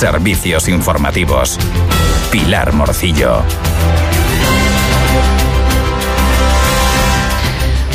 Servicios 0.00 0.66
informativos. 0.68 1.58
Pilar 2.32 2.72
Morcillo. 2.72 3.42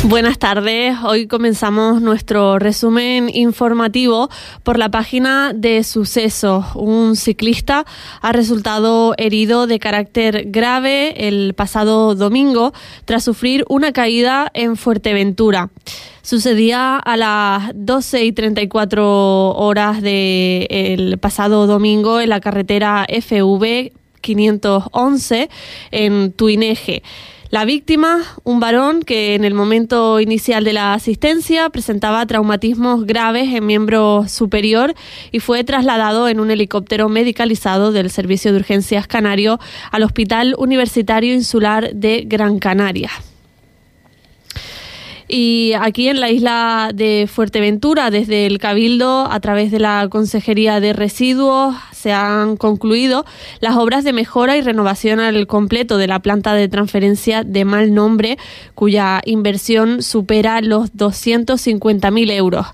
Buenas 0.08 0.38
tardes. 0.38 0.96
Hoy 1.02 1.26
comenzamos 1.26 2.00
nuestro 2.00 2.60
resumen 2.60 3.28
informativo 3.28 4.30
por 4.62 4.78
la 4.78 4.88
página 4.88 5.52
de 5.52 5.82
sucesos. 5.82 6.64
Un 6.76 7.16
ciclista 7.16 7.84
ha 8.20 8.30
resultado 8.30 9.14
herido 9.18 9.66
de 9.66 9.80
carácter 9.80 10.44
grave 10.46 11.26
el 11.26 11.54
pasado 11.54 12.14
domingo 12.14 12.72
tras 13.04 13.24
sufrir 13.24 13.64
una 13.68 13.92
caída 13.92 14.48
en 14.54 14.76
Fuerteventura. 14.76 15.70
Sucedía 16.22 16.98
a 16.98 17.16
las 17.16 17.72
12 17.74 18.26
y 18.26 18.32
34 18.32 19.56
horas 19.56 20.02
del 20.02 21.18
pasado 21.18 21.66
domingo 21.66 22.20
en 22.20 22.28
la 22.28 22.38
carretera 22.38 23.06
FV 23.08 23.90
511 24.20 25.50
en 25.90 26.32
Tuineje. 26.32 27.02
La 27.56 27.64
víctima, 27.64 28.22
un 28.44 28.60
varón 28.60 29.00
que 29.00 29.34
en 29.34 29.42
el 29.42 29.54
momento 29.54 30.20
inicial 30.20 30.62
de 30.62 30.74
la 30.74 30.92
asistencia 30.92 31.70
presentaba 31.70 32.26
traumatismos 32.26 33.06
graves 33.06 33.48
en 33.54 33.64
miembro 33.64 34.26
superior 34.28 34.94
y 35.32 35.40
fue 35.40 35.64
trasladado 35.64 36.28
en 36.28 36.38
un 36.38 36.50
helicóptero 36.50 37.08
medicalizado 37.08 37.92
del 37.92 38.10
Servicio 38.10 38.52
de 38.52 38.58
Urgencias 38.58 39.06
Canario 39.06 39.58
al 39.90 40.02
Hospital 40.02 40.54
Universitario 40.58 41.32
Insular 41.32 41.94
de 41.94 42.24
Gran 42.26 42.58
Canaria. 42.58 43.10
Y 45.26 45.72
aquí 45.80 46.08
en 46.08 46.20
la 46.20 46.30
isla 46.30 46.90
de 46.94 47.26
Fuerteventura, 47.26 48.10
desde 48.10 48.44
el 48.44 48.58
Cabildo, 48.58 49.32
a 49.32 49.40
través 49.40 49.70
de 49.70 49.80
la 49.80 50.06
Consejería 50.10 50.78
de 50.78 50.92
Residuos, 50.92 51.74
se 52.06 52.12
han 52.12 52.56
concluido 52.56 53.24
las 53.58 53.74
obras 53.74 54.04
de 54.04 54.12
mejora 54.12 54.56
y 54.56 54.60
renovación 54.60 55.18
al 55.18 55.48
completo 55.48 55.98
de 55.98 56.06
la 56.06 56.20
planta 56.20 56.54
de 56.54 56.68
transferencia 56.68 57.42
de 57.42 57.64
mal 57.64 57.94
nombre, 57.94 58.38
cuya 58.76 59.20
inversión 59.24 60.04
supera 60.04 60.60
los 60.60 60.92
250.000 60.92 62.30
euros. 62.30 62.66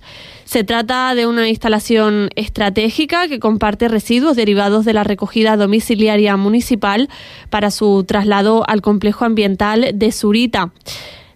Se 0.45 0.65
trata 0.65 1.15
de 1.15 1.27
una 1.27 1.49
instalación 1.49 2.29
estratégica 2.37 3.27
que 3.27 3.41
comparte 3.41 3.89
residuos 3.89 4.37
derivados 4.37 4.85
de 4.85 4.93
la 4.93 5.03
recogida 5.03 5.57
domiciliaria 5.57 6.37
municipal 6.37 7.09
para 7.49 7.71
su 7.71 8.05
traslado 8.07 8.69
al 8.69 8.83
complejo 8.83 9.25
ambiental 9.25 9.93
de 9.95 10.13
Surita. 10.13 10.73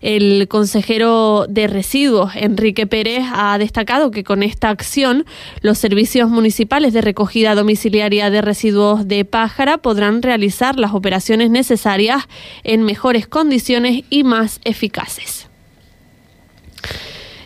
El 0.01 0.47
consejero 0.49 1.47
de 1.49 1.67
residuos, 1.67 2.33
Enrique 2.37 2.87
Pérez, 2.87 3.25
ha 3.33 3.57
destacado 3.59 4.11
que 4.11 4.25
con 4.25 4.43
esta 4.43 4.69
acción 4.69 5.25
los 5.63 5.79
servicios 5.79 6.29
municipales 6.29 6.93
de 6.93 7.01
recogida 7.01 7.55
domiciliaria 7.55 8.31
de 8.31 8.43
residuos 8.43 9.09
de 9.09 9.25
pájara 9.25 9.79
podrán 9.79 10.23
realizar 10.23 10.79
las 10.79 10.93
operaciones 10.93 11.51
necesarias 11.51 12.29
en 12.65 12.83
mejores 12.83 13.27
condiciones 13.27 14.05
y 14.11 14.25
más 14.25 14.61
eficaces. 14.65 15.49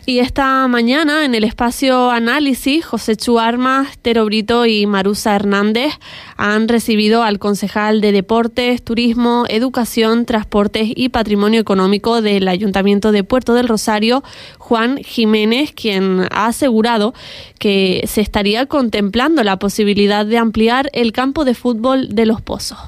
Y 0.06 0.18
esta 0.20 0.66
mañana 0.66 1.24
en 1.24 1.34
el 1.34 1.44
espacio 1.44 2.10
análisis, 2.10 2.84
José 2.84 3.16
Chuarmas, 3.16 3.98
Tero 3.98 4.24
Brito 4.24 4.66
y 4.66 4.86
Marusa 4.86 5.36
Hernández 5.36 5.92
han 6.36 6.68
recibido 6.68 7.22
al 7.22 7.38
concejal 7.38 8.00
de 8.00 8.12
Deportes, 8.12 8.82
Turismo, 8.82 9.44
Educación, 9.48 10.24
Transportes 10.24 10.88
y 10.96 11.10
Patrimonio 11.10 11.60
Económico 11.60 12.22
del 12.22 12.48
Ayuntamiento 12.48 13.12
de 13.12 13.24
Puerto 13.24 13.54
del 13.54 13.68
Rosario, 13.68 14.24
Juan 14.58 14.96
Jiménez, 14.98 15.72
quien 15.72 16.26
ha 16.30 16.46
asegurado 16.46 17.14
que 17.58 18.02
se 18.06 18.22
estaría 18.22 18.66
contemplando 18.66 19.44
la 19.44 19.58
posibilidad 19.58 20.24
de 20.24 20.38
ampliar 20.38 20.88
el 20.92 21.12
campo 21.12 21.44
de 21.44 21.54
fútbol 21.54 22.08
de 22.14 22.26
los 22.26 22.40
Pozos. 22.40 22.78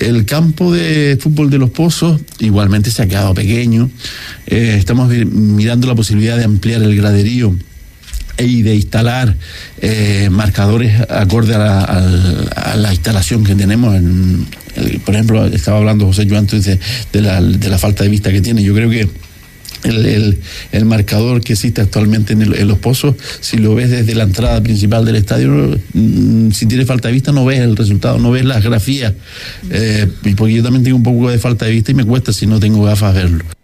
El 0.00 0.24
campo 0.24 0.72
de 0.72 1.18
fútbol 1.20 1.50
de 1.50 1.58
los 1.58 1.70
pozos 1.70 2.20
igualmente 2.38 2.90
se 2.90 3.02
ha 3.02 3.06
quedado 3.06 3.34
pequeño. 3.34 3.90
Eh, 4.46 4.76
estamos 4.78 5.08
mirando 5.08 5.86
la 5.86 5.94
posibilidad 5.94 6.36
de 6.36 6.44
ampliar 6.44 6.82
el 6.82 6.96
graderío 6.96 7.54
y 8.38 8.62
de 8.62 8.76
instalar 8.76 9.36
eh, 9.80 10.28
marcadores 10.30 11.00
acorde 11.08 11.54
a 11.54 12.76
la, 12.76 12.92
instalación 12.92 13.44
que 13.44 13.54
tenemos. 13.54 13.96
En, 13.96 14.46
por 15.04 15.14
ejemplo, 15.14 15.46
estaba 15.46 15.78
hablando 15.78 16.06
José 16.06 16.26
Joan 16.28 16.46
de, 16.46 16.78
la, 17.20 17.42
de 17.42 17.68
la 17.68 17.78
falta 17.78 18.04
de 18.04 18.10
vista 18.10 18.30
que 18.30 18.40
tiene. 18.40 18.62
Yo 18.62 18.74
creo 18.74 18.90
que 18.90 19.08
el, 19.84 20.38
el, 20.72 20.84
marcador 20.84 21.40
que 21.40 21.52
existe 21.52 21.80
actualmente 21.80 22.32
en, 22.32 22.68
los 22.68 22.78
pozos, 22.78 23.14
si 23.40 23.58
lo 23.58 23.74
ves 23.74 23.90
desde 23.90 24.14
la 24.14 24.24
entrada 24.24 24.62
principal 24.62 25.04
del 25.04 25.16
estadio, 25.16 25.78
mm, 25.94 26.50
si 26.50 26.66
tienes 26.66 26.86
falta 26.86 27.08
de 27.08 27.14
vista 27.14 27.32
no 27.32 27.44
ves 27.44 27.60
el 27.60 27.76
resultado, 27.76 28.18
no 28.18 28.30
ves 28.30 28.44
las 28.44 28.62
grafías, 28.62 29.14
eh, 29.70 30.08
porque 30.36 30.54
yo 30.54 30.62
también 30.62 30.84
tengo 30.84 30.96
un 30.96 31.02
poco 31.02 31.30
de 31.30 31.38
falta 31.38 31.66
de 31.66 31.72
vista 31.72 31.92
y 31.92 31.94
me 31.94 32.04
cuesta 32.04 32.32
si 32.32 32.46
no 32.46 32.58
tengo 32.60 32.82
gafas 32.82 33.14
verlo. 33.14 33.57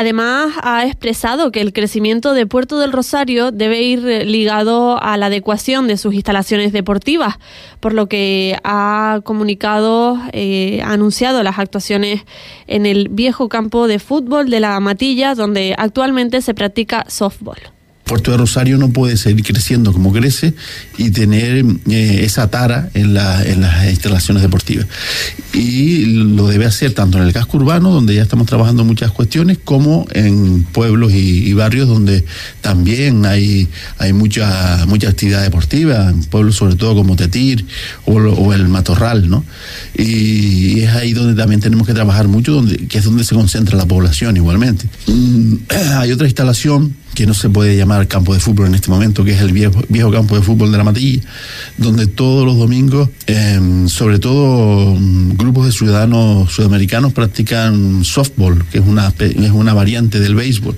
Además, 0.00 0.54
ha 0.62 0.86
expresado 0.86 1.50
que 1.50 1.60
el 1.60 1.72
crecimiento 1.72 2.32
de 2.32 2.46
Puerto 2.46 2.78
del 2.78 2.92
Rosario 2.92 3.50
debe 3.50 3.82
ir 3.82 3.98
ligado 4.28 5.02
a 5.02 5.16
la 5.16 5.26
adecuación 5.26 5.88
de 5.88 5.96
sus 5.96 6.14
instalaciones 6.14 6.72
deportivas, 6.72 7.40
por 7.80 7.94
lo 7.94 8.08
que 8.08 8.56
ha 8.62 9.18
comunicado, 9.24 10.16
eh, 10.32 10.80
ha 10.84 10.92
anunciado 10.92 11.42
las 11.42 11.58
actuaciones 11.58 12.22
en 12.68 12.86
el 12.86 13.08
viejo 13.08 13.48
campo 13.48 13.88
de 13.88 13.98
fútbol 13.98 14.50
de 14.50 14.60
la 14.60 14.78
Matilla, 14.78 15.34
donde 15.34 15.74
actualmente 15.76 16.42
se 16.42 16.54
practica 16.54 17.04
softball. 17.08 17.58
Puerto 18.08 18.32
de 18.32 18.38
Rosario 18.38 18.78
no 18.78 18.90
puede 18.90 19.16
seguir 19.16 19.44
creciendo 19.44 19.92
como 19.92 20.12
crece 20.12 20.54
y 20.96 21.10
tener 21.10 21.64
eh, 21.88 22.20
esa 22.24 22.50
tara 22.50 22.90
en, 22.94 23.16
en, 23.16 23.60
las 23.60 23.88
instalaciones 23.88 24.42
deportivas. 24.42 24.86
Y 25.52 26.06
lo 26.06 26.48
debe 26.48 26.64
hacer 26.64 26.92
tanto 26.94 27.18
en 27.18 27.24
el 27.24 27.32
casco 27.32 27.58
urbano, 27.58 27.90
donde 27.90 28.14
ya 28.14 28.22
estamos 28.22 28.46
trabajando 28.46 28.84
muchas 28.84 29.12
cuestiones, 29.12 29.58
como 29.62 30.06
en 30.12 30.64
pueblos 30.64 31.12
y, 31.12 31.52
barrios 31.52 31.88
donde 31.88 32.24
también 32.60 33.26
hay, 33.26 33.68
hay 33.98 34.12
mucha, 34.12 34.86
mucha 34.86 35.08
actividad 35.08 35.42
deportiva, 35.42 36.08
en 36.08 36.24
pueblos 36.24 36.56
sobre 36.56 36.76
todo 36.76 36.94
como 36.94 37.14
Tetir 37.16 37.66
o, 38.06 38.52
el 38.54 38.68
Matorral, 38.68 39.28
¿no? 39.28 39.44
Y, 39.96 40.80
es 40.80 40.90
ahí 40.90 41.12
donde 41.12 41.34
también 41.34 41.60
tenemos 41.60 41.86
que 41.86 41.94
trabajar 41.94 42.26
mucho, 42.26 42.52
donde, 42.52 42.86
que 42.86 42.98
es 42.98 43.04
donde 43.04 43.24
se 43.24 43.34
concentra 43.34 43.76
la 43.76 43.86
población 43.86 44.36
igualmente. 44.36 44.86
Mm, 45.06 45.54
hay 45.98 46.12
otra 46.12 46.26
instalación 46.26 46.94
que 47.14 47.26
no 47.26 47.34
se 47.34 47.50
puede 47.50 47.76
llamar 47.76 48.06
campo 48.06 48.32
de 48.32 48.40
fútbol 48.40 48.66
en 48.66 48.74
este 48.74 48.90
momento, 48.90 49.24
que 49.24 49.32
es 49.32 49.40
el 49.40 49.52
viejo, 49.52 49.82
viejo 49.88 50.10
campo 50.10 50.36
de 50.36 50.42
fútbol 50.42 50.70
de 50.70 50.78
la 50.78 50.84
Matilla, 50.84 51.20
donde 51.76 52.06
todos 52.06 52.46
los 52.46 52.56
domingos, 52.56 53.08
em, 53.26 53.88
sobre 53.88 54.18
todo 54.18 54.94
mm, 54.94 55.36
grupos 55.36 55.66
de 55.66 55.72
ciudadanos 55.72 56.52
sudamericanos 56.52 57.12
practican 57.12 58.04
softball, 58.04 58.64
que 58.70 58.78
es 58.78 58.86
una, 58.86 59.12
es 59.18 59.50
una 59.50 59.74
variante 59.74 60.20
del 60.20 60.34
béisbol. 60.34 60.76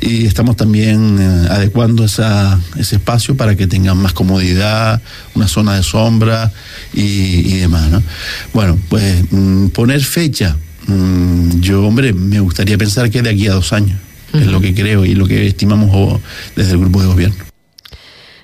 Y 0.00 0.24
estamos 0.24 0.56
también 0.56 1.18
eh, 1.20 1.48
adecuando 1.50 2.04
esa, 2.04 2.58
ese 2.78 2.96
espacio 2.96 3.36
para 3.36 3.54
que 3.54 3.66
tengan 3.66 3.98
más 3.98 4.12
comodidad, 4.12 5.02
una 5.34 5.48
zona 5.48 5.76
de 5.76 5.82
sombra 5.82 6.52
y, 6.94 7.58
demás. 7.58 8.02
Bueno, 8.54 8.78
pues 8.88 9.24
mm, 9.30 9.68
poner 9.68 10.02
fecha. 10.02 10.56
Mm, 10.86 11.60
yo, 11.60 11.84
hombre, 11.84 12.12
me 12.12 12.40
gustaría 12.40 12.78
pensar 12.78 13.10
que 13.10 13.20
de 13.20 13.30
aquí 13.30 13.46
a 13.48 13.52
dos 13.52 13.72
años 13.72 13.98
es 14.32 14.46
lo 14.46 14.60
que 14.60 14.74
creo 14.74 15.04
y 15.04 15.14
lo 15.14 15.26
que 15.26 15.46
estimamos 15.46 16.20
desde 16.54 16.72
el 16.72 16.78
grupo 16.78 17.00
de 17.00 17.06
gobierno. 17.06 17.46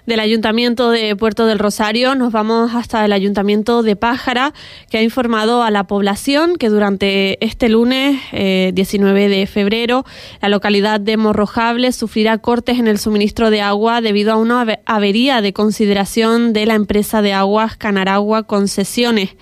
Del 0.05 0.19
Ayuntamiento 0.19 0.91
de 0.91 1.15
Puerto 1.15 1.47
del 1.47 1.61
Rosario 1.61 2.17
nos 2.17 2.33
vamos 2.33 2.75
hasta 2.75 3.05
el 3.05 3.13
Ayuntamiento 3.13 3.85
de 3.85 3.95
Pájara, 3.95 4.53
que 4.91 4.99
ha 4.99 5.03
informado 5.03 5.63
a 5.63 5.71
la 5.71 5.87
población 5.87 6.57
que 6.57 6.71
durante 6.71 7.43
este 7.45 7.69
lunes, 7.69 8.21
19 8.33 9.25
eh, 9.25 9.29
de 9.29 9.47
febrero, 9.47 10.05
la 10.41 10.49
localidad 10.49 10.99
de 10.99 11.17
Morrojable 11.17 11.93
sufrirá 11.93 12.39
cortes 12.39 12.81
en 12.81 12.89
el 12.89 12.99
suministro 12.99 13.51
de 13.51 13.61
agua 13.61 14.01
debido 14.01 14.33
a 14.33 14.37
una 14.37 14.67
avería 14.87 15.41
de 15.41 15.53
consideración 15.53 16.53
de 16.53 16.67
la 16.67 16.75
empresa 16.75 17.23
de 17.23 17.33
aguas 17.33 17.77
Canaragua 17.77 18.43
Concesiones. 18.43 19.37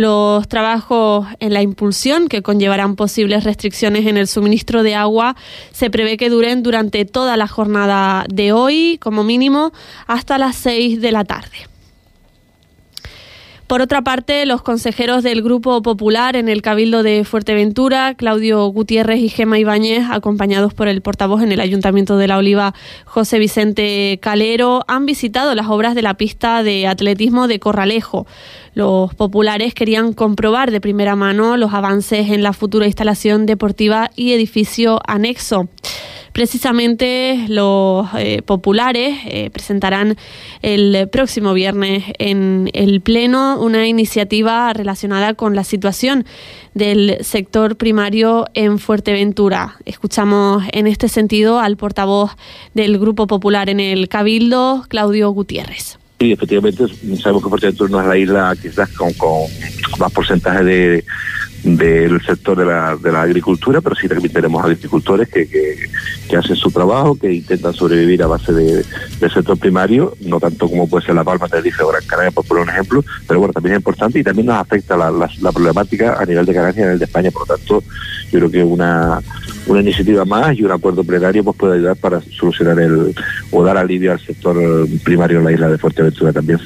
Los 0.00 0.48
trabajos 0.48 1.26
en 1.40 1.52
la 1.52 1.60
impulsión, 1.60 2.28
que 2.28 2.40
conllevarán 2.40 2.96
posibles 2.96 3.44
restricciones 3.44 4.06
en 4.06 4.16
el 4.16 4.28
suministro 4.28 4.82
de 4.82 4.94
agua, 4.94 5.36
se 5.72 5.90
prevé 5.90 6.16
que 6.16 6.30
duren 6.30 6.62
durante 6.62 7.04
toda 7.04 7.36
la 7.36 7.46
jornada 7.46 8.24
de 8.32 8.52
hoy, 8.52 8.96
como 8.98 9.24
mínimo, 9.24 9.74
hasta 10.06 10.38
las 10.38 10.56
seis 10.56 11.02
de 11.02 11.12
la 11.12 11.24
tarde. 11.24 11.68
Por 13.70 13.82
otra 13.82 14.02
parte, 14.02 14.46
los 14.46 14.62
consejeros 14.62 15.22
del 15.22 15.42
Grupo 15.42 15.80
Popular 15.80 16.34
en 16.34 16.48
el 16.48 16.60
Cabildo 16.60 17.04
de 17.04 17.22
Fuerteventura, 17.22 18.14
Claudio 18.16 18.66
Gutiérrez 18.66 19.20
y 19.20 19.28
Gema 19.28 19.60
Ibáñez, 19.60 20.06
acompañados 20.10 20.74
por 20.74 20.88
el 20.88 21.02
portavoz 21.02 21.40
en 21.40 21.52
el 21.52 21.60
Ayuntamiento 21.60 22.16
de 22.16 22.26
La 22.26 22.38
Oliva, 22.38 22.74
José 23.04 23.38
Vicente 23.38 24.18
Calero, 24.20 24.82
han 24.88 25.06
visitado 25.06 25.54
las 25.54 25.68
obras 25.68 25.94
de 25.94 26.02
la 26.02 26.14
pista 26.14 26.64
de 26.64 26.88
atletismo 26.88 27.46
de 27.46 27.60
Corralejo. 27.60 28.26
Los 28.74 29.14
populares 29.14 29.72
querían 29.72 30.14
comprobar 30.14 30.72
de 30.72 30.80
primera 30.80 31.14
mano 31.14 31.56
los 31.56 31.72
avances 31.72 32.30
en 32.30 32.42
la 32.42 32.52
futura 32.52 32.86
instalación 32.86 33.46
deportiva 33.46 34.10
y 34.16 34.32
edificio 34.32 34.98
anexo. 35.06 35.68
Precisamente 36.32 37.46
los 37.48 38.06
eh, 38.16 38.42
populares 38.42 39.18
eh, 39.26 39.50
presentarán 39.50 40.16
el 40.62 41.08
próximo 41.08 41.52
viernes 41.54 42.04
en 42.18 42.70
el 42.72 43.00
Pleno 43.00 43.60
una 43.60 43.88
iniciativa 43.88 44.72
relacionada 44.72 45.34
con 45.34 45.56
la 45.56 45.64
situación 45.64 46.24
del 46.74 47.18
sector 47.22 47.76
primario 47.76 48.46
en 48.54 48.78
Fuerteventura. 48.78 49.76
Escuchamos 49.86 50.62
en 50.72 50.86
este 50.86 51.08
sentido 51.08 51.58
al 51.58 51.76
portavoz 51.76 52.32
del 52.74 52.98
Grupo 52.98 53.26
Popular 53.26 53.68
en 53.68 53.80
el 53.80 54.08
Cabildo, 54.08 54.84
Claudio 54.88 55.30
Gutiérrez. 55.30 55.98
Sí, 56.20 56.32
efectivamente, 56.32 56.84
sabemos 57.20 57.42
que 57.42 57.48
Fuerteventura 57.48 57.90
no 57.90 58.00
es 58.02 58.06
la 58.06 58.18
isla 58.18 58.56
quizás 58.60 58.88
con, 58.90 59.12
con 59.14 59.48
más 59.98 60.12
porcentaje 60.12 60.62
de, 60.62 61.04
del 61.62 62.20
sector 62.22 62.56
de 62.58 62.64
la, 62.64 62.96
de 62.96 63.12
la 63.12 63.22
agricultura, 63.22 63.80
pero 63.80 63.94
sí 63.94 64.08
también 64.08 64.32
tenemos 64.32 64.64
agricultores 64.64 65.28
que, 65.28 65.46
que, 65.48 66.36
hacen 66.36 66.56
su 66.56 66.70
trabajo, 66.70 67.18
que 67.18 67.32
intentan 67.32 67.74
sobrevivir 67.74 68.22
a 68.22 68.28
base 68.28 68.52
de, 68.52 68.84
sector 69.28 69.58
primario, 69.58 70.14
no 70.20 70.40
tanto 70.40 70.68
como 70.68 70.88
puede 70.88 71.04
ser 71.04 71.14
La 71.14 71.24
Palma, 71.24 71.48
Tenerife 71.48 71.82
o 71.82 71.88
Gran 71.88 72.04
Canaria, 72.06 72.30
por 72.30 72.44
poner 72.46 72.64
un 72.64 72.70
ejemplo, 72.70 73.04
pero 73.26 73.40
bueno, 73.40 73.52
también 73.52 73.74
es 73.74 73.80
importante 73.80 74.18
y 74.18 74.24
también 74.24 74.46
nos 74.46 74.56
afecta 74.56 74.96
la, 74.96 75.10
la, 75.10 75.52
problemática 75.52 76.16
a 76.18 76.24
nivel 76.24 76.46
de 76.46 76.54
Canarias 76.54 76.76
y 76.76 76.80
a 76.80 76.84
nivel 76.84 76.98
de 76.98 77.04
España, 77.04 77.30
por 77.30 77.48
lo 77.48 77.56
tanto, 77.56 77.82
yo 78.32 78.38
creo 78.38 78.50
que 78.50 78.62
una, 78.62 79.20
una 79.66 79.80
iniciativa 79.80 80.24
más 80.24 80.56
y 80.56 80.62
un 80.62 80.72
acuerdo 80.72 81.04
plenario 81.04 81.44
pues 81.44 81.56
puede 81.56 81.74
ayudar 81.74 81.96
para 81.96 82.20
solucionar 82.20 82.78
el 82.80 83.14
o 83.50 83.64
dar 83.64 83.76
alivio 83.76 84.12
al 84.12 84.20
sector 84.20 84.56
primario 85.04 85.38
en 85.38 85.44
la 85.44 85.52
isla 85.52 85.68
de 85.68 85.78
Fuerteventura 85.78 86.32
también. 86.32 86.58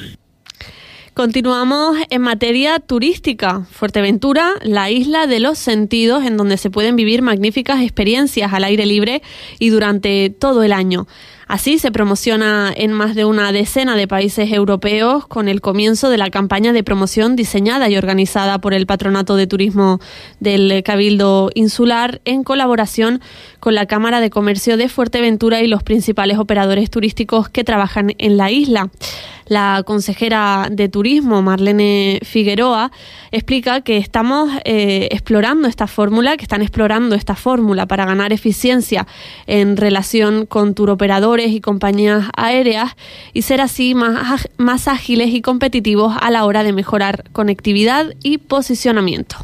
Continuamos 1.14 1.96
en 2.10 2.22
materia 2.22 2.80
turística. 2.80 3.64
Fuerteventura, 3.70 4.54
la 4.62 4.90
isla 4.90 5.28
de 5.28 5.38
los 5.38 5.58
sentidos 5.58 6.24
en 6.24 6.36
donde 6.36 6.56
se 6.56 6.70
pueden 6.70 6.96
vivir 6.96 7.22
magníficas 7.22 7.82
experiencias 7.82 8.52
al 8.52 8.64
aire 8.64 8.84
libre 8.84 9.22
y 9.60 9.68
durante 9.68 10.30
todo 10.30 10.64
el 10.64 10.72
año. 10.72 11.06
Así 11.46 11.78
se 11.78 11.92
promociona 11.92 12.72
en 12.74 12.92
más 12.92 13.14
de 13.14 13.24
una 13.26 13.52
decena 13.52 13.94
de 13.94 14.08
países 14.08 14.50
europeos 14.50 15.28
con 15.28 15.46
el 15.46 15.60
comienzo 15.60 16.10
de 16.10 16.18
la 16.18 16.30
campaña 16.30 16.72
de 16.72 16.82
promoción 16.82 17.36
diseñada 17.36 17.88
y 17.88 17.96
organizada 17.96 18.58
por 18.58 18.74
el 18.74 18.86
Patronato 18.86 19.36
de 19.36 19.46
Turismo 19.46 20.00
del 20.40 20.82
Cabildo 20.82 21.50
Insular 21.54 22.22
en 22.24 22.42
colaboración 22.42 23.20
con 23.60 23.76
la 23.76 23.86
Cámara 23.86 24.20
de 24.20 24.30
Comercio 24.30 24.76
de 24.76 24.88
Fuerteventura 24.88 25.62
y 25.62 25.68
los 25.68 25.84
principales 25.84 26.38
operadores 26.38 26.90
turísticos 26.90 27.48
que 27.48 27.62
trabajan 27.62 28.14
en 28.18 28.36
la 28.36 28.50
isla. 28.50 28.90
La 29.46 29.82
consejera 29.84 30.68
de 30.70 30.88
Turismo, 30.88 31.42
Marlene 31.42 32.20
Figueroa, 32.22 32.90
explica 33.30 33.82
que 33.82 33.98
estamos 33.98 34.50
eh, 34.64 35.08
explorando 35.10 35.68
esta 35.68 35.86
fórmula, 35.86 36.36
que 36.36 36.44
están 36.44 36.62
explorando 36.62 37.14
esta 37.14 37.34
fórmula 37.34 37.86
para 37.86 38.06
ganar 38.06 38.32
eficiencia 38.32 39.06
en 39.46 39.76
relación 39.76 40.46
con 40.46 40.74
turoperadores 40.74 41.50
y 41.50 41.60
compañías 41.60 42.28
aéreas 42.36 42.96
y 43.32 43.42
ser 43.42 43.60
así 43.60 43.94
más, 43.94 44.48
más 44.56 44.88
ágiles 44.88 45.28
y 45.34 45.42
competitivos 45.42 46.16
a 46.20 46.30
la 46.30 46.44
hora 46.44 46.62
de 46.62 46.72
mejorar 46.72 47.24
conectividad 47.32 48.14
y 48.22 48.38
posicionamiento. 48.38 49.36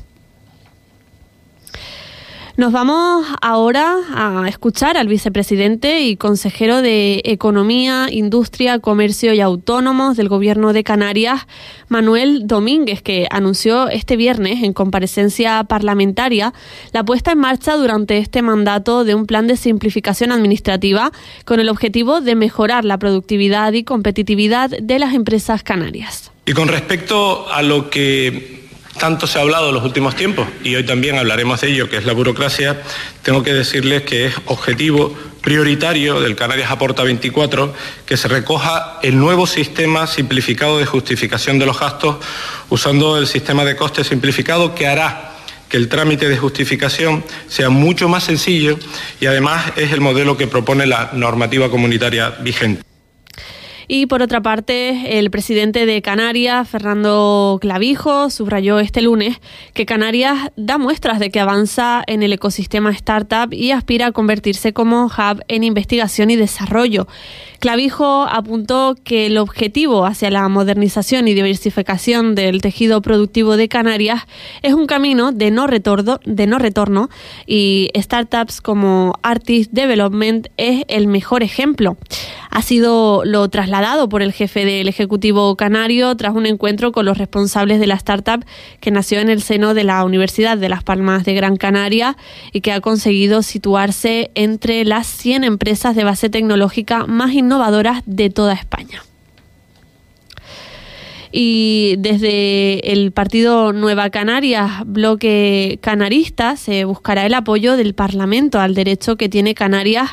Nos 2.61 2.73
vamos 2.73 3.27
ahora 3.41 3.97
a 4.15 4.47
escuchar 4.47 4.99
al 4.99 5.09
vicepresidente 5.09 6.03
y 6.03 6.19
consejero 6.19 6.83
de 6.83 7.23
Economía, 7.25 8.09
Industria, 8.11 8.81
Comercio 8.81 9.33
y 9.33 9.41
Autónomos 9.41 10.19
del 10.19 10.29
Gobierno 10.29 10.75
de 10.75 10.85
Canarias, 10.85 11.47
Manuel 11.89 12.47
Domínguez, 12.47 13.01
que 13.01 13.27
anunció 13.31 13.89
este 13.89 14.19
viernes 14.19 14.63
en 14.63 14.75
comparecencia 14.75 15.65
parlamentaria 15.65 16.53
la 16.93 17.03
puesta 17.03 17.33
en 17.33 17.39
marcha 17.39 17.77
durante 17.77 18.19
este 18.19 18.43
mandato 18.43 19.05
de 19.05 19.15
un 19.15 19.25
plan 19.25 19.47
de 19.47 19.57
simplificación 19.57 20.31
administrativa 20.31 21.13
con 21.47 21.61
el 21.61 21.71
objetivo 21.71 22.21
de 22.21 22.35
mejorar 22.35 22.85
la 22.85 22.99
productividad 22.99 23.73
y 23.73 23.85
competitividad 23.85 24.69
de 24.69 24.99
las 24.99 25.15
empresas 25.15 25.63
canarias. 25.63 26.31
Y 26.45 26.53
con 26.53 26.69
respecto 26.69 27.51
a 27.51 27.63
lo 27.63 27.89
que 27.89 28.60
tanto 29.01 29.27
se 29.27 29.39
ha 29.39 29.41
hablado 29.41 29.71
en 29.71 29.75
los 29.75 29.83
últimos 29.83 30.15
tiempos 30.15 30.47
y 30.63 30.77
hoy 30.77 30.85
también 30.85 31.17
hablaremos 31.17 31.61
de 31.63 31.73
ello, 31.73 31.89
que 31.89 31.97
es 31.97 32.05
la 32.05 32.13
burocracia, 32.13 32.83
tengo 33.23 33.43
que 33.43 33.55
decirles 33.55 34.03
que 34.03 34.27
es 34.27 34.35
objetivo 34.45 35.17
prioritario 35.41 36.21
del 36.21 36.37
Canarias 36.37 36.71
Aporta 36.71 37.03
24 37.03 37.73
que 38.05 38.17
se 38.19 38.29
recoja 38.29 38.99
el 39.03 39.19
nuevo 39.19 39.47
sistema 39.47 40.07
simplificado 40.07 40.79
de 40.79 40.85
justificación 40.85 41.59
de 41.59 41.65
los 41.65 41.81
gastos 41.81 42.17
usando 42.69 43.17
el 43.17 43.27
sistema 43.27 43.65
de 43.65 43.75
costes 43.75 44.07
simplificado 44.07 44.75
que 44.75 44.87
hará 44.87 45.33
que 45.71 45.79
el 45.79 45.89
trámite 45.89 46.29
de 46.29 46.37
justificación 46.37 47.25
sea 47.49 47.71
mucho 47.71 48.07
más 48.09 48.25
sencillo 48.25 48.79
y 49.19 49.27
además 49.27 49.73
es 49.77 49.93
el 49.93 50.03
modelo 50.03 50.37
que 50.37 50.47
propone 50.47 50.85
la 50.85 51.11
normativa 51.15 51.71
comunitaria 51.71 52.31
vigente. 52.41 52.90
Y 53.93 54.07
por 54.07 54.23
otra 54.23 54.41
parte, 54.41 55.19
el 55.19 55.33
presidente 55.33 55.85
de 55.85 56.01
Canarias, 56.01 56.69
Fernando 56.69 57.59
Clavijo, 57.61 58.31
subrayó 58.31 58.79
este 58.79 59.03
lunes 59.03 59.41
que 59.75 59.85
Canarias 59.85 60.53
da 60.55 60.79
muestras 60.79 61.19
de 61.19 61.31
que 61.31 61.41
avanza 61.41 62.05
en 62.07 62.23
el 62.23 62.33
ecosistema 62.33 62.93
startup 62.93 63.53
y 63.53 63.73
aspira 63.73 64.07
a 64.07 64.13
convertirse 64.13 64.73
como 64.73 65.07
hub 65.07 65.43
en 65.49 65.65
investigación 65.65 66.31
y 66.31 66.37
desarrollo. 66.37 67.09
Clavijo 67.59 68.29
apuntó 68.31 68.95
que 69.03 69.27
el 69.27 69.37
objetivo 69.37 70.07
hacia 70.07 70.31
la 70.31 70.49
modernización 70.49 71.27
y 71.27 71.35
diversificación 71.35 72.37
del 72.37 72.63
tejido 72.63 73.03
productivo 73.03 73.57
de 73.57 73.69
Canarias 73.69 74.23
es 74.63 74.73
un 74.73 74.87
camino 74.87 75.33
de 75.33 75.51
no 75.51 75.67
retorno, 75.67 76.21
de 76.25 76.47
no 76.47 76.61
retorno 76.61 77.11
y 77.45 77.91
startups 77.97 78.61
como 78.61 79.19
Artist 79.23 79.73
Development 79.73 80.47
es 80.57 80.85
el 80.87 81.09
mejor 81.09 81.43
ejemplo. 81.43 81.99
Ha 82.51 82.63
sido 82.63 83.25
lo 83.25 83.49
trasladado 83.49 83.80
por 84.11 84.21
el 84.21 84.33
jefe 84.33 84.67
del 84.67 84.89
Ejecutivo 84.89 85.57
Canario 85.57 86.15
tras 86.15 86.35
un 86.35 86.45
encuentro 86.45 86.93
con 86.93 87.07
los 87.07 87.17
responsables 87.17 87.81
de 87.81 87.87
la 87.87 87.95
startup 87.95 88.45
que 88.79 88.91
nació 88.91 89.21
en 89.21 89.31
el 89.31 89.41
seno 89.41 89.73
de 89.73 89.85
la 89.85 90.05
Universidad 90.05 90.59
de 90.59 90.69
Las 90.69 90.85
Palmas 90.85 91.25
de 91.25 91.33
Gran 91.33 91.57
Canaria 91.57 92.19
y 92.53 92.61
que 92.61 92.73
ha 92.73 92.83
conseguido 92.83 93.43
situarse 93.43 94.33
entre 94.35 94.85
las 94.85 95.07
100 95.07 95.45
empresas 95.45 95.97
de 95.97 96.05
base 96.05 96.29
tecnológica 96.29 97.07
más 97.07 97.33
innovadoras 97.33 98.03
de 98.05 98.29
toda 98.29 98.53
España. 98.53 99.03
Y 101.33 101.95
desde 101.99 102.93
el 102.93 103.13
partido 103.13 103.73
Nueva 103.73 104.11
Canarias, 104.11 104.83
bloque 104.85 105.79
canarista, 105.81 106.57
se 106.57 106.85
buscará 106.85 107.25
el 107.27 107.35
apoyo 107.35 107.77
del 107.77 107.95
Parlamento 107.95 108.59
al 108.61 108.75
derecho 108.75 109.17
que 109.17 109.29
tiene 109.29 109.55
Canarias 109.55 110.11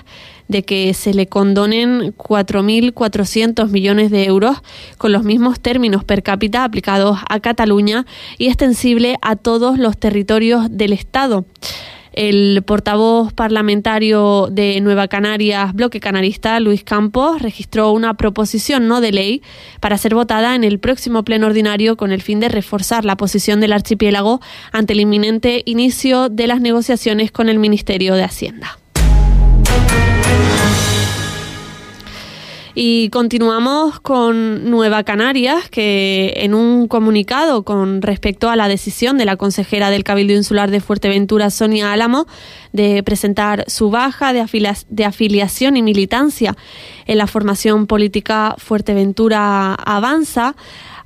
de 0.47 0.63
que 0.63 0.93
se 0.93 1.13
le 1.13 1.27
condonen 1.27 2.15
4.400 2.15 3.69
millones 3.69 4.11
de 4.11 4.25
euros 4.25 4.57
con 4.97 5.11
los 5.11 5.23
mismos 5.23 5.59
términos 5.59 6.03
per 6.03 6.23
cápita 6.23 6.63
aplicados 6.63 7.19
a 7.27 7.39
Cataluña 7.39 8.05
y 8.37 8.47
extensible 8.47 9.17
a 9.21 9.35
todos 9.35 9.77
los 9.77 9.97
territorios 9.97 10.67
del 10.69 10.93
Estado. 10.93 11.45
El 12.17 12.63
portavoz 12.63 13.31
parlamentario 13.31 14.47
de 14.49 14.81
Nueva 14.81 15.07
Canarias, 15.07 15.71
bloque 15.75 15.99
canarista, 15.99 16.59
Luis 16.59 16.83
Campos, 16.83 17.39
registró 17.39 17.91
una 17.91 18.15
proposición 18.15 18.87
no 18.87 19.01
de 19.01 19.11
ley 19.11 19.43
para 19.81 19.99
ser 19.99 20.15
votada 20.15 20.55
en 20.55 20.63
el 20.63 20.79
próximo 20.79 21.23
pleno 21.23 21.45
ordinario 21.45 21.95
con 21.95 22.11
el 22.11 22.23
fin 22.23 22.39
de 22.39 22.49
reforzar 22.49 23.05
la 23.05 23.17
posición 23.17 23.59
del 23.59 23.71
archipiélago 23.71 24.41
ante 24.71 24.93
el 24.93 25.01
inminente 25.01 25.61
inicio 25.67 26.29
de 26.29 26.47
las 26.47 26.59
negociaciones 26.59 27.31
con 27.31 27.49
el 27.49 27.59
Ministerio 27.59 28.15
de 28.15 28.23
Hacienda. 28.23 28.79
Y 32.79 33.09
continuamos 33.09 33.99
con 34.01 34.69
Nueva 34.69 35.01
Canarias, 35.01 35.67
que 35.67 36.33
en 36.35 36.53
un 36.53 36.87
comunicado 36.87 37.63
con 37.63 38.03
respecto 38.03 38.51
a 38.51 38.55
la 38.55 38.67
decisión 38.67 39.17
de 39.17 39.25
la 39.25 39.35
consejera 39.35 39.89
del 39.89 40.03
Cabildo 40.03 40.35
Insular 40.35 40.69
de 40.69 40.79
Fuerteventura, 40.79 41.49
Sonia 41.49 41.91
Álamo, 41.91 42.27
de 42.73 43.01
presentar 43.01 43.65
su 43.65 43.89
baja 43.89 44.31
de, 44.31 44.45
de 44.89 45.05
afiliación 45.05 45.75
y 45.75 45.81
militancia 45.81 46.55
en 47.07 47.17
la 47.17 47.25
formación 47.25 47.87
política 47.87 48.53
Fuerteventura 48.59 49.73
Avanza, 49.73 50.55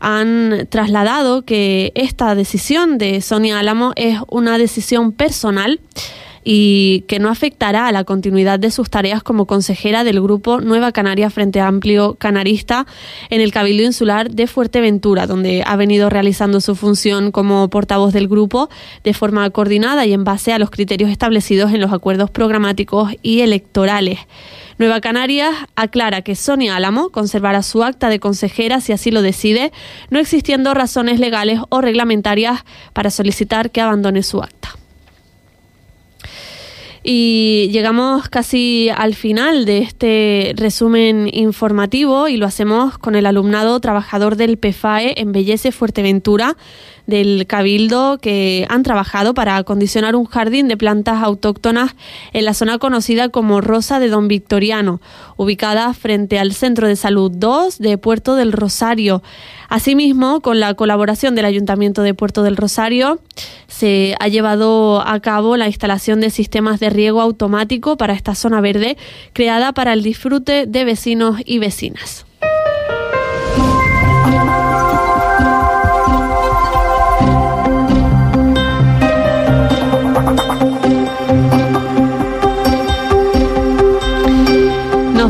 han 0.01 0.67
trasladado 0.69 1.43
que 1.43 1.93
esta 1.95 2.35
decisión 2.35 2.97
de 2.97 3.21
Sonia 3.21 3.59
Álamo 3.59 3.93
es 3.95 4.19
una 4.27 4.57
decisión 4.57 5.13
personal 5.13 5.79
y 6.43 7.05
que 7.07 7.19
no 7.19 7.29
afectará 7.29 7.87
a 7.87 7.91
la 7.91 8.03
continuidad 8.03 8.59
de 8.59 8.71
sus 8.71 8.89
tareas 8.89 9.23
como 9.23 9.45
consejera 9.45 10.03
del 10.03 10.21
grupo 10.21 10.61
Nueva 10.61 10.91
Canaria 10.91 11.29
Frente 11.29 11.59
Amplio 11.59 12.15
Canarista 12.15 12.85
en 13.29 13.41
el 13.41 13.51
Cabildo 13.51 13.83
Insular 13.83 14.31
de 14.31 14.47
Fuerteventura, 14.47 15.27
donde 15.27 15.63
ha 15.65 15.75
venido 15.75 16.09
realizando 16.09 16.61
su 16.61 16.75
función 16.75 17.31
como 17.31 17.69
portavoz 17.69 18.13
del 18.13 18.27
grupo 18.27 18.69
de 19.03 19.13
forma 19.13 19.49
coordinada 19.49 20.05
y 20.05 20.13
en 20.13 20.23
base 20.23 20.53
a 20.53 20.59
los 20.59 20.71
criterios 20.71 21.11
establecidos 21.11 21.73
en 21.73 21.81
los 21.81 21.93
acuerdos 21.93 22.31
programáticos 22.31 23.11
y 23.21 23.41
electorales. 23.41 24.19
Nueva 24.77 24.99
Canarias 24.99 25.53
aclara 25.75 26.23
que 26.23 26.35
Sonia 26.35 26.75
Álamo 26.75 27.09
conservará 27.09 27.61
su 27.61 27.83
acta 27.83 28.09
de 28.09 28.19
consejera 28.19 28.81
si 28.81 28.93
así 28.93 29.11
lo 29.11 29.21
decide, 29.21 29.71
no 30.09 30.17
existiendo 30.17 30.73
razones 30.73 31.19
legales 31.19 31.59
o 31.69 31.81
reglamentarias 31.81 32.65
para 32.93 33.11
solicitar 33.11 33.69
que 33.69 33.81
abandone 33.81 34.23
su 34.23 34.41
acta. 34.41 34.80
Y 37.03 37.69
llegamos 37.71 38.29
casi 38.29 38.89
al 38.95 39.15
final 39.15 39.65
de 39.65 39.79
este 39.79 40.53
resumen 40.55 41.27
informativo 41.33 42.27
y 42.27 42.37
lo 42.37 42.45
hacemos 42.45 42.99
con 42.99 43.15
el 43.15 43.25
alumnado 43.25 43.79
trabajador 43.79 44.35
del 44.35 44.57
PFAE 44.57 45.19
Embellece 45.19 45.71
Fuerteventura 45.71 46.57
del 47.07 47.47
Cabildo 47.47 48.19
que 48.21 48.67
han 48.69 48.83
trabajado 48.83 49.33
para 49.33 49.57
acondicionar 49.57 50.15
un 50.15 50.25
jardín 50.25 50.67
de 50.67 50.77
plantas 50.77 51.23
autóctonas 51.23 51.95
en 52.33 52.45
la 52.45 52.53
zona 52.53 52.77
conocida 52.77 53.29
como 53.29 53.61
Rosa 53.61 53.99
de 53.99 54.07
Don 54.07 54.27
Victoriano, 54.27 55.01
ubicada 55.37 55.93
frente 55.95 56.37
al 56.37 56.53
Centro 56.53 56.87
de 56.87 56.95
Salud 56.95 57.31
2 57.33 57.79
de 57.79 57.97
Puerto 57.97 58.35
del 58.35 58.51
Rosario. 58.51 59.23
Asimismo, 59.71 60.41
con 60.41 60.59
la 60.59 60.73
colaboración 60.73 61.33
del 61.33 61.45
Ayuntamiento 61.45 62.01
de 62.01 62.13
Puerto 62.13 62.43
del 62.43 62.57
Rosario, 62.57 63.21
se 63.67 64.17
ha 64.19 64.27
llevado 64.27 64.99
a 64.99 65.17
cabo 65.21 65.55
la 65.55 65.67
instalación 65.67 66.19
de 66.19 66.29
sistemas 66.29 66.81
de 66.81 66.89
riego 66.89 67.21
automático 67.21 67.95
para 67.95 68.11
esta 68.11 68.35
zona 68.35 68.59
verde, 68.59 68.97
creada 69.31 69.71
para 69.71 69.93
el 69.93 70.03
disfrute 70.03 70.65
de 70.65 70.83
vecinos 70.83 71.37
y 71.45 71.59
vecinas. 71.59 72.25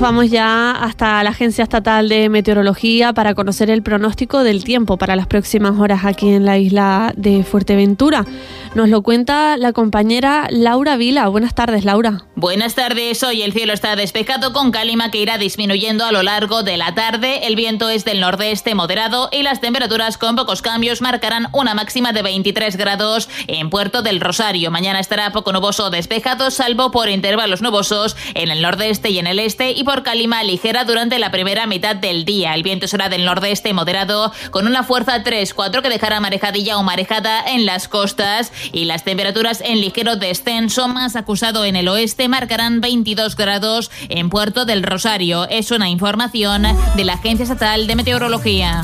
Vamos 0.01 0.31
ya 0.31 0.71
hasta 0.71 1.23
la 1.23 1.29
Agencia 1.29 1.63
Estatal 1.63 2.09
de 2.09 2.27
Meteorología 2.27 3.13
para 3.13 3.35
conocer 3.35 3.69
el 3.69 3.83
pronóstico 3.83 4.43
del 4.43 4.63
tiempo 4.63 4.97
para 4.97 5.15
las 5.15 5.27
próximas 5.27 5.79
horas 5.79 6.05
aquí 6.05 6.29
en 6.29 6.43
la 6.43 6.57
isla 6.57 7.13
de 7.15 7.43
Fuerteventura. 7.43 8.25
Nos 8.73 8.89
lo 8.89 9.03
cuenta 9.03 9.57
la 9.57 9.73
compañera 9.73 10.47
Laura 10.49 10.97
Vila. 10.97 11.27
Buenas 11.27 11.53
tardes, 11.53 11.85
Laura. 11.85 12.25
Buenas 12.35 12.73
tardes. 12.73 13.21
Hoy 13.21 13.43
el 13.43 13.53
cielo 13.53 13.73
está 13.73 13.95
despejado 13.95 14.53
con 14.53 14.71
cálima 14.71 15.11
que 15.11 15.19
irá 15.19 15.37
disminuyendo 15.37 16.05
a 16.05 16.11
lo 16.11 16.23
largo 16.23 16.63
de 16.63 16.77
la 16.77 16.95
tarde. 16.95 17.45
El 17.45 17.55
viento 17.55 17.89
es 17.89 18.03
del 18.03 18.21
nordeste 18.21 18.73
moderado 18.73 19.29
y 19.31 19.43
las 19.43 19.61
temperaturas 19.61 20.17
con 20.17 20.35
pocos 20.35 20.61
cambios 20.61 21.01
marcarán 21.01 21.49
una 21.51 21.75
máxima 21.75 22.13
de 22.13 22.23
23 22.23 22.77
grados 22.77 23.29
en 23.47 23.69
Puerto 23.69 24.01
del 24.01 24.21
Rosario. 24.21 24.71
Mañana 24.71 24.99
estará 24.99 25.31
poco 25.31 25.51
nuboso 25.51 25.89
despejado, 25.89 26.49
salvo 26.49 26.89
por 26.91 27.09
intervalos 27.09 27.61
nubosos 27.61 28.15
en 28.33 28.49
el 28.49 28.61
nordeste 28.61 29.09
y 29.11 29.19
en 29.19 29.27
el 29.27 29.37
este 29.37 29.71
y 29.71 29.83
por 29.83 29.90
calima 29.99 30.43
ligera 30.43 30.85
durante 30.85 31.19
la 31.19 31.31
primera 31.31 31.67
mitad 31.67 31.95
del 31.95 32.23
día. 32.25 32.55
El 32.55 32.63
viento 32.63 32.87
será 32.87 33.09
del 33.09 33.25
nordeste 33.25 33.73
moderado 33.73 34.31
con 34.49 34.65
una 34.65 34.83
fuerza 34.83 35.23
3-4 35.23 35.81
que 35.81 35.89
dejará 35.89 36.19
marejadilla 36.19 36.77
o 36.77 36.83
marejada 36.83 37.43
en 37.45 37.65
las 37.65 37.87
costas 37.87 38.51
y 38.71 38.85
las 38.85 39.03
temperaturas 39.03 39.61
en 39.61 39.81
ligero 39.81 40.15
descenso 40.15 40.87
más 40.87 41.15
acusado 41.15 41.65
en 41.65 41.75
el 41.75 41.87
oeste 41.87 42.27
marcarán 42.27 42.79
22 42.79 43.35
grados 43.35 43.91
en 44.09 44.29
Puerto 44.29 44.65
del 44.65 44.83
Rosario. 44.83 45.47
Es 45.49 45.71
una 45.71 45.89
información 45.89 46.63
de 46.95 47.05
la 47.05 47.13
Agencia 47.13 47.43
Estatal 47.43 47.87
de 47.87 47.95
Meteorología. 47.95 48.81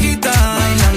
Y 0.00 0.87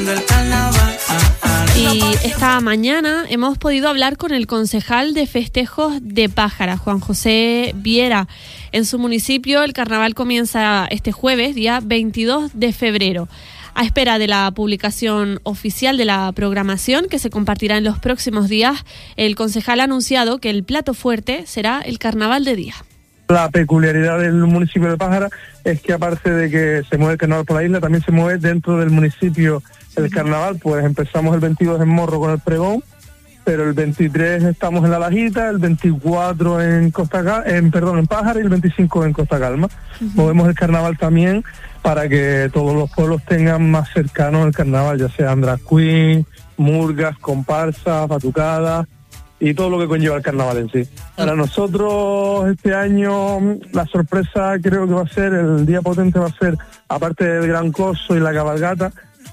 esta 2.23 2.61
mañana 2.61 3.25
hemos 3.29 3.57
podido 3.57 3.89
hablar 3.89 4.15
con 4.15 4.31
el 4.31 4.47
concejal 4.47 5.13
de 5.13 5.27
festejos 5.27 5.97
de 6.01 6.29
Pájara, 6.29 6.77
Juan 6.77 7.01
José 7.01 7.73
Viera. 7.75 8.29
En 8.71 8.85
su 8.85 8.97
municipio 8.97 9.61
el 9.63 9.73
carnaval 9.73 10.15
comienza 10.15 10.87
este 10.89 11.11
jueves, 11.11 11.53
día 11.53 11.81
22 11.83 12.51
de 12.53 12.71
febrero 12.71 13.27
a 13.73 13.83
espera 13.83 14.19
de 14.19 14.27
la 14.27 14.51
publicación 14.51 15.39
oficial 15.43 15.97
de 15.97 16.05
la 16.05 16.31
programación 16.33 17.07
que 17.09 17.19
se 17.19 17.29
compartirá 17.29 17.77
en 17.77 17.85
los 17.85 17.99
próximos 17.99 18.49
días, 18.49 18.83
el 19.15 19.35
concejal 19.35 19.79
ha 19.79 19.85
anunciado 19.85 20.39
que 20.39 20.49
el 20.49 20.65
plato 20.65 20.93
fuerte 20.93 21.45
será 21.45 21.79
el 21.79 21.97
carnaval 21.97 22.43
de 22.43 22.57
día. 22.57 22.75
La 23.29 23.49
peculiaridad 23.49 24.19
del 24.19 24.33
municipio 24.33 24.89
de 24.89 24.97
Pájara 24.97 25.29
es 25.63 25.81
que 25.81 25.93
aparte 25.93 26.29
de 26.31 26.49
que 26.49 26.81
se 26.89 26.97
mueve 26.97 27.13
el 27.13 27.19
carnaval 27.19 27.45
por 27.45 27.55
la 27.55 27.63
isla, 27.63 27.79
también 27.79 28.03
se 28.03 28.11
mueve 28.11 28.39
dentro 28.39 28.77
del 28.77 28.89
municipio 28.89 29.63
el 29.95 30.09
carnaval, 30.09 30.57
pues 30.61 30.83
empezamos 30.83 31.33
el 31.33 31.41
22 31.41 31.81
en 31.81 31.89
Morro 31.89 32.19
con 32.19 32.31
el 32.31 32.39
pregón, 32.39 32.83
pero 33.43 33.63
el 33.63 33.73
23 33.73 34.43
estamos 34.43 34.83
en 34.85 34.91
La 34.91 34.99
Lajita, 34.99 35.49
el 35.49 35.57
24 35.57 36.61
en 36.61 36.91
Costa 36.91 37.43
en 37.45 37.71
perdón, 37.71 37.99
en 37.99 38.07
Pájara 38.07 38.39
y 38.39 38.43
el 38.43 38.49
25 38.49 39.05
en 39.05 39.13
Costa 39.13 39.39
Calma. 39.39 39.67
Movemos 40.15 40.47
el 40.47 40.55
carnaval 40.55 40.97
también 40.97 41.43
para 41.81 42.07
que 42.07 42.49
todos 42.53 42.75
los 42.75 42.91
pueblos 42.91 43.23
tengan 43.25 43.69
más 43.71 43.89
cercano 43.91 44.45
el 44.45 44.53
carnaval, 44.53 44.99
ya 44.99 45.09
sea 45.09 45.31
András 45.31 45.59
Queen, 45.67 46.25
murgas, 46.57 47.17
comparsas, 47.17 48.07
batucadas 48.07 48.87
y 49.39 49.55
todo 49.55 49.71
lo 49.71 49.79
que 49.79 49.87
conlleva 49.87 50.17
el 50.17 50.21
carnaval 50.21 50.57
en 50.57 50.69
sí. 50.69 50.89
Para 51.15 51.35
nosotros 51.35 52.47
este 52.49 52.75
año 52.75 53.39
la 53.73 53.85
sorpresa 53.87 54.53
creo 54.61 54.87
que 54.87 54.93
va 54.93 55.01
a 55.01 55.07
ser, 55.07 55.33
el 55.33 55.65
día 55.65 55.81
potente 55.81 56.19
va 56.19 56.27
a 56.27 56.37
ser, 56.37 56.55
aparte 56.87 57.25
del 57.25 57.47
gran 57.47 57.71
coso 57.71 58.15
y 58.15 58.19
la 58.19 58.33
cabalgata, 58.33 58.91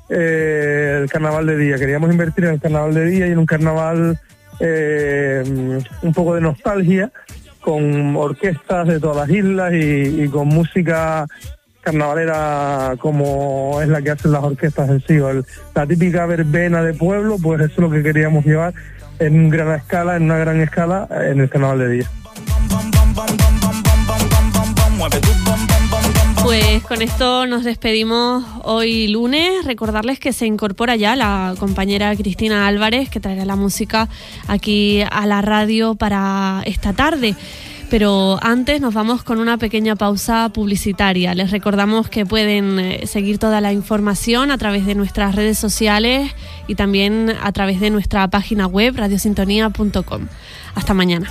eh, 0.09 1.01
el 1.03 1.11
carnaval 1.11 1.47
de 1.47 1.57
día. 1.57 1.77
Queríamos 1.77 2.11
invertir 2.11 2.45
en 2.47 2.55
el 2.55 2.61
carnaval 2.61 2.95
de 2.95 3.05
día 3.07 3.27
y 3.27 3.33
en 3.33 3.39
un 3.39 3.47
carnaval 3.47 4.19
eh, 4.61 5.43
un 6.03 6.13
poco 6.13 6.35
de 6.35 6.41
nostalgia, 6.41 7.11
con 7.61 8.17
orquestas 8.17 8.89
de 8.89 9.01
todas 9.01 9.29
las 9.29 9.31
islas 9.31 9.73
y, 9.73 10.25
y 10.25 10.29
con 10.29 10.49
música 10.49 11.27
carnavalera 11.81 12.97
como 12.99 13.81
es 13.81 13.89
la 13.89 14.03
que 14.03 14.11
hacen 14.11 14.33
las 14.33 14.43
orquestas 14.43 14.91
en 14.91 15.01
sí, 15.01 15.19
la 15.75 15.87
típica 15.87 16.27
verbena 16.27 16.83
de 16.83 16.93
pueblo, 16.93 17.37
pues 17.43 17.61
eso 17.61 17.73
es 17.73 17.79
lo 17.79 17.91
que 17.91 18.03
queríamos 18.03 18.45
llevar 18.45 18.75
en 19.19 19.49
gran 19.49 19.75
escala, 19.75 20.17
en 20.17 20.25
una 20.25 20.37
gran 20.37 20.61
escala, 20.61 21.09
en 21.11 21.41
el 21.41 21.49
carnaval 21.49 21.79
de 21.79 21.89
día. 21.89 22.11
Pues 26.49 26.83
con 26.85 27.03
esto 27.03 27.45
nos 27.45 27.63
despedimos 27.63 28.43
hoy 28.65 29.07
lunes. 29.09 29.67
Recordarles 29.67 30.19
que 30.19 30.33
se 30.33 30.47
incorpora 30.47 30.97
ya 30.97 31.15
la 31.15 31.55
compañera 31.59 32.17
Cristina 32.17 32.67
Álvarez, 32.67 33.11
que 33.11 33.21
traerá 33.21 33.45
la 33.45 33.55
música 33.55 34.09
aquí 34.47 35.03
a 35.11 35.27
la 35.27 35.43
radio 35.43 35.95
para 35.95 36.63
esta 36.65 36.95
tarde. 36.95 37.37
Pero 37.91 38.39
antes 38.41 38.81
nos 38.81 38.95
vamos 38.95 39.23
con 39.25 39.41
una 39.41 39.59
pequeña 39.59 39.95
pausa 39.95 40.49
publicitaria. 40.49 41.35
Les 41.35 41.51
recordamos 41.51 42.09
que 42.09 42.25
pueden 42.25 42.79
eh, 42.79 43.07
seguir 43.07 43.37
toda 43.37 43.61
la 43.61 43.75
información 43.75 44.51
a 44.51 44.57
través 44.57 44.87
de 44.87 44.95
nuestras 44.95 45.35
redes 45.35 45.59
sociales 45.59 46.33
y 46.67 46.77
también 46.77 47.35
a 47.43 47.53
través 47.53 47.79
de 47.79 47.91
nuestra 47.91 48.27
página 48.29 48.67
web 48.67 48.97
radiosintonía.com. 48.97 50.29
Hasta 50.75 50.95
mañana. 50.95 51.31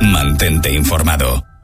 Mantente 0.00 0.70
informado. 0.72 1.55